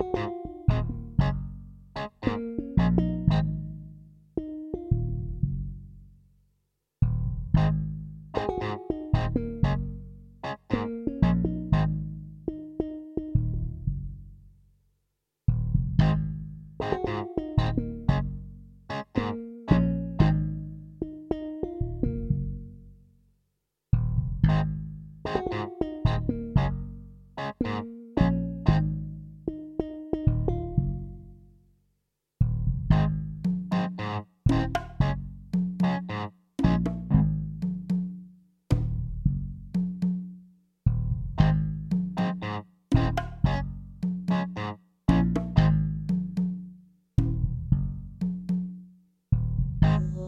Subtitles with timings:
[0.00, 0.33] you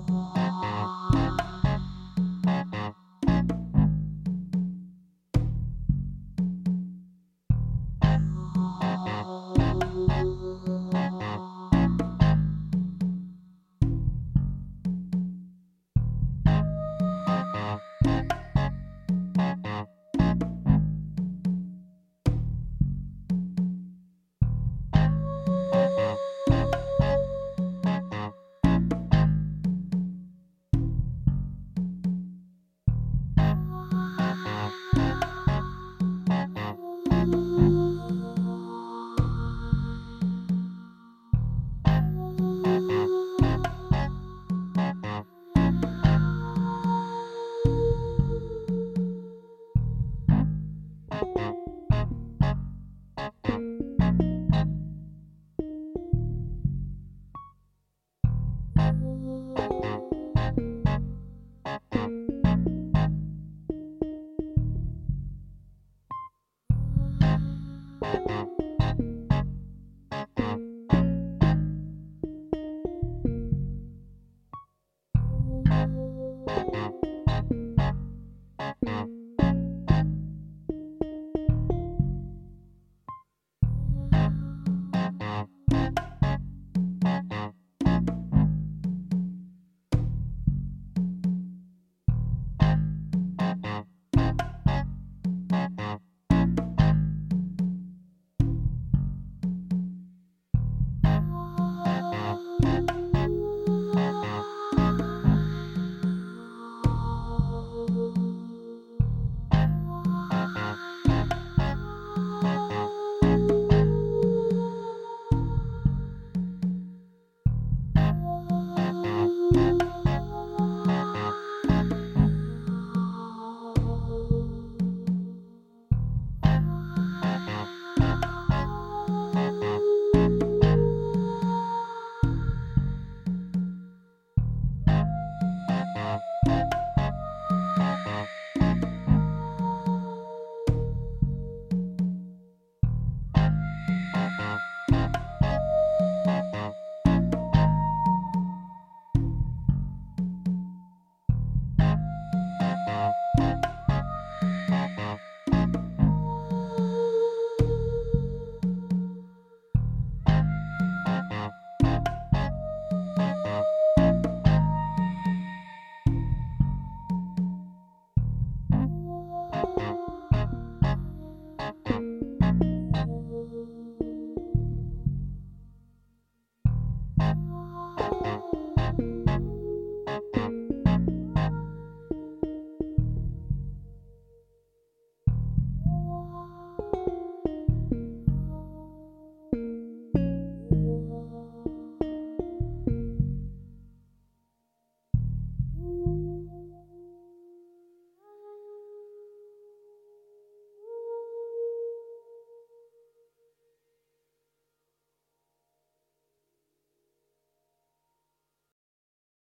[0.08, 0.35] heart.